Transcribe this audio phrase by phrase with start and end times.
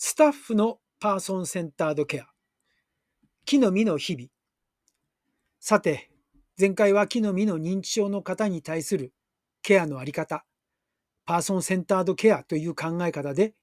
[0.00, 2.26] スタッフのパーソンセンタードケア。
[3.44, 4.28] 木の実の日々。
[5.58, 6.12] さて、
[6.56, 9.12] 前回は木の実の認知症の方に対する
[9.60, 10.44] ケアのあり方、
[11.24, 13.54] パーソンセンタードケアという考え方で、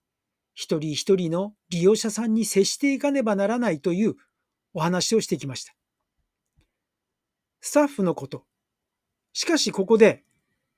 [0.54, 4.16] 一人一人の利用者さんに接していかねばならないという
[4.74, 5.74] お話をしてきました。
[7.62, 8.44] スタッフのこと。
[9.32, 10.26] しかしここで、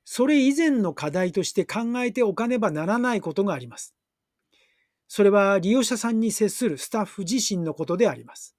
[0.06, 3.97] それ以前の課題として考えておかねばならないことがあります。
[5.08, 8.56] それは利用者さんに接するスタッフ自身のことであります。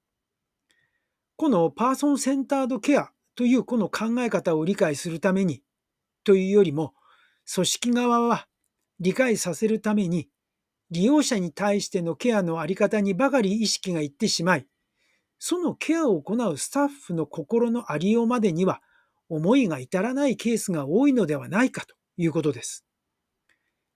[1.35, 5.63] このパーソンセンタードケアというこの考え方を理解するために
[6.23, 6.93] というよりも、
[7.53, 8.47] 組織側は
[8.99, 10.27] 理解させるために
[10.91, 14.67] 利用者に対してのケアのあり方にばかり意識がいってしまい、
[15.37, 18.81] そのケアを行うスタッフの心のありようまでには
[19.29, 22.85] 思いが至らないケースが多いのではないかということです。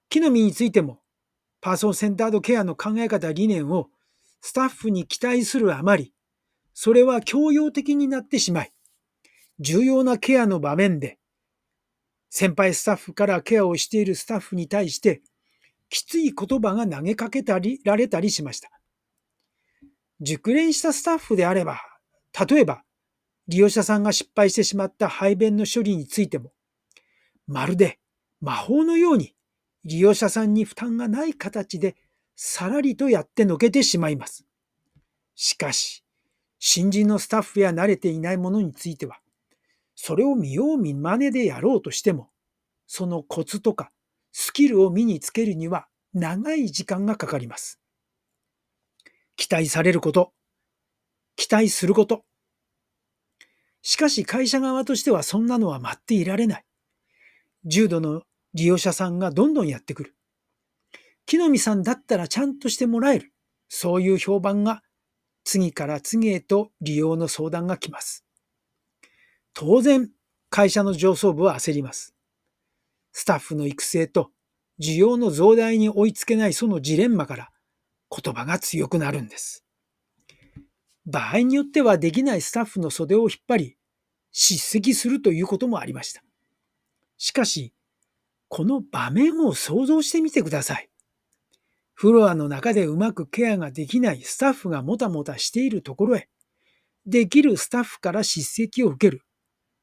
[0.10, 1.03] 木の実についても、
[1.64, 3.88] パーソンセンタードケアの考え方理念を
[4.42, 6.14] スタッフに期待するあまり、
[6.74, 8.74] それは強要的になってしまい、
[9.60, 11.20] 重要なケアの場面で、
[12.30, 15.22] 先輩スタッフからケアをしているスタッフに対して、
[15.88, 18.70] きつい言葉が投げかけたり、られたりしました。
[20.20, 21.80] 熟練したスタッフであれば、
[22.50, 22.84] 例えば、
[23.48, 26.52] 利用者さんが失敗してしまった排便の処理についても、
[27.48, 28.00] まるで
[28.42, 29.34] 魔法のように
[29.86, 31.96] 利用者さんに負担がない形で
[32.36, 34.46] さらりとやってのけてしまいます。
[35.36, 36.04] しかし、
[36.60, 39.20] 新人のスタッフや慣れていないものについては、
[39.96, 42.30] それを見よう見まねでやろうとしても、
[42.88, 43.92] そのコツとか
[44.32, 47.80] スキルを身につけるには長い時間がかかります。
[49.36, 50.32] 期待されること、
[51.36, 52.24] 期待すること、
[53.82, 56.66] しかし会社側としてはそんなのは待っていられない。
[57.66, 60.16] 重度の利用者さんがどんどんやってくる。
[61.26, 63.34] 木の実さんだったらちゃんとしてもらえる。
[63.70, 64.84] そういう評判が
[65.44, 68.26] 次から次へと利用の相談が来ます。
[69.54, 70.10] 当然、
[70.50, 72.16] 会社の上層部は焦ります。
[73.12, 74.32] スタッフの育成と
[74.80, 77.52] 需要の増大に追いつけないそのジレンマから
[78.10, 79.64] 言葉が強くなるんです。
[81.06, 83.78] 場合によってはできないスタッフの袖を引っ張り、
[84.32, 86.24] 叱責するということもありました。
[87.18, 87.74] しかし、
[88.56, 90.88] この場面を想像してみてください。
[91.96, 96.30] フロアの中でうまくケアができないスタッフがもたもたしているところへ、
[97.08, 99.24] できるスタッフから叱責を受ける。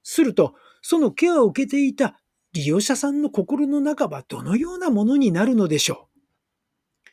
[0.04, 2.20] すると、そのケアを受けていた
[2.52, 7.10] 利用者さんの心の中はどのようなものになるのでしょう。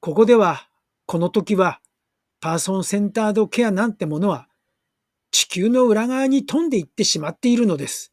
[0.00, 0.68] ここでは、
[1.06, 1.80] この時は
[2.40, 4.48] パーソンセンタードケアなんてものは
[5.30, 8.12] 地球の裏側に飛んでいってしまっているのです。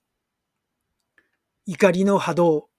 [1.71, 2.69] 怒りの波動。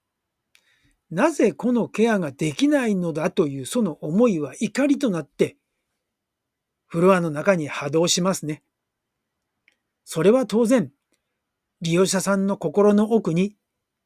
[1.09, 5.55] なぜこのケアができないのだというその思いは怒りとなって
[6.87, 8.63] フロアの中に波動しますね。
[10.03, 10.91] それは当然
[11.79, 13.55] 利用者さんの心の奥に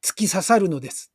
[0.04, 1.12] 突き刺さるのです。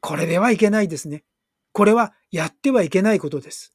[0.00, 1.24] これではいけないですね。
[1.72, 3.72] これはやってはいけないことです。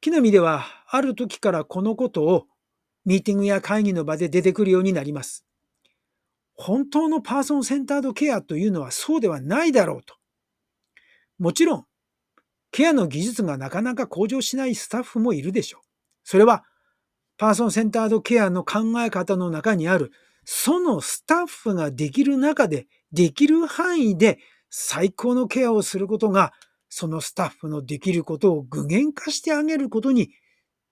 [0.00, 2.48] 木の実ではある時からこのことを
[3.04, 5.44] ミーティングや会議の場で出てくるようになります。
[6.54, 10.14] 本当のパーソンセンタードケアというのはそうではないだろうと。
[11.38, 11.86] もちろん、
[12.70, 15.86] ケアの技術がなかなか向上しないスタッフもいるでしょう。
[16.24, 16.64] それは、
[17.36, 20.12] パーソンセンタードケアの考え方の中にある、
[20.44, 24.38] そのスタッフができる中で、できる範囲で
[24.70, 26.52] 最高のケアをすることが
[26.88, 30.30] そのスタッフのできることを具現化してあげることに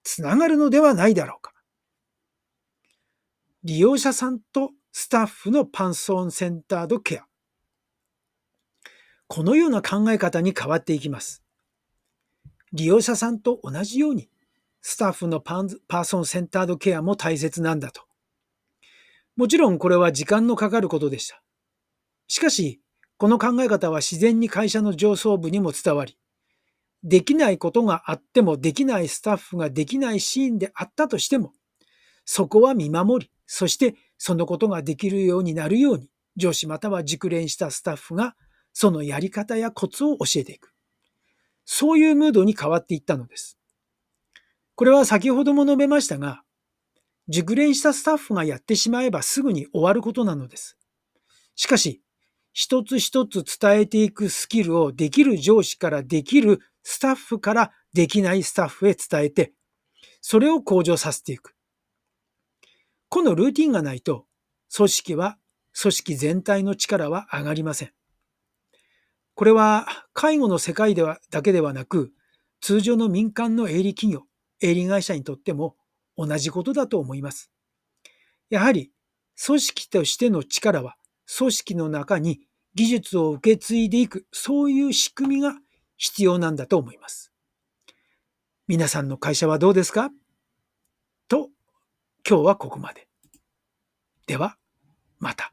[0.03, 1.51] つながるのではないだろうか。
[3.63, 7.25] 利用者さんとスタッフのパンソーンセンタードケア。
[9.25, 11.43] このような考え方に変わっていきます。
[12.73, 14.29] 利用者さんと同じように、
[14.81, 18.03] スタッフのパンパーソンセンタードケアも大切なんだと。
[19.35, 21.41] もちろんこれは時間のかかることでした。
[22.27, 22.79] しかし、
[23.17, 26.19] この考え方は自然に会社の上層部にも伝わり、
[27.03, 31.51] できないことがあってもできないスタッフができないシーンであったとしても、
[32.25, 38.37] そこは見守り、そしてそのことができるようになるように、上司または熟練したスタッフが
[38.71, 40.71] そのやり方やコツを教えていく。
[41.65, 43.57] そういうムードに変わっていったのです。
[44.75, 46.41] これは先ほども述べましたが、
[47.27, 50.77] 熟練したスタッフがやってしまえばすぐに終わることなのです。
[51.55, 52.01] しかし、
[52.53, 59.51] 一つ一つ伝えていくスキルをできる上司からできるスタッフからできないスタッフへ伝えて、
[60.21, 61.57] それを向上させていく。
[63.13, 64.25] このルーティンがないと、
[64.75, 65.37] 組織は、
[65.79, 67.91] 組織全体の力は上がりません。
[69.35, 72.11] これは介護の世界ではだけではなく、
[72.59, 74.23] 通常の民間の営利企業、
[74.63, 75.75] 営利会社にとっても
[76.17, 77.51] 同じことだと思います。
[78.49, 78.91] やはり
[79.45, 80.95] 組織としての力は
[81.37, 82.39] 組織の中に
[82.73, 85.53] 技術を受け継いでいく、そういう仕組みが
[85.97, 87.31] 必要なんだと思います。
[88.67, 90.09] 皆さんの会社はどうですか、
[92.27, 93.07] 今日はここまで。
[94.27, 94.57] では、
[95.19, 95.52] また。